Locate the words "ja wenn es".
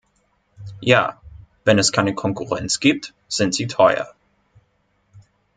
0.79-1.91